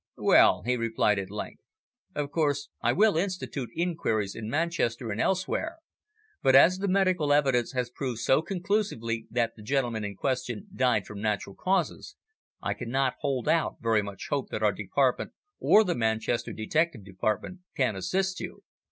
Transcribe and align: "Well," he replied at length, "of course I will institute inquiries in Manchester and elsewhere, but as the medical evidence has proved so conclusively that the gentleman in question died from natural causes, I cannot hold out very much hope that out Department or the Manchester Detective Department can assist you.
"Well," 0.17 0.63
he 0.63 0.75
replied 0.77 1.19
at 1.19 1.29
length, 1.29 1.61
"of 2.15 2.31
course 2.31 2.69
I 2.81 2.91
will 2.91 3.15
institute 3.17 3.69
inquiries 3.75 4.33
in 4.33 4.49
Manchester 4.49 5.11
and 5.11 5.21
elsewhere, 5.21 5.77
but 6.41 6.55
as 6.55 6.79
the 6.79 6.87
medical 6.87 7.31
evidence 7.31 7.73
has 7.73 7.91
proved 7.91 8.17
so 8.17 8.41
conclusively 8.41 9.27
that 9.29 9.55
the 9.55 9.61
gentleman 9.61 10.03
in 10.03 10.15
question 10.15 10.65
died 10.75 11.05
from 11.05 11.21
natural 11.21 11.53
causes, 11.55 12.15
I 12.63 12.73
cannot 12.73 13.17
hold 13.19 13.47
out 13.47 13.75
very 13.79 14.01
much 14.01 14.29
hope 14.31 14.49
that 14.49 14.63
out 14.63 14.75
Department 14.77 15.33
or 15.59 15.83
the 15.83 15.93
Manchester 15.93 16.51
Detective 16.51 17.05
Department 17.05 17.59
can 17.77 17.95
assist 17.95 18.39
you. 18.39 18.63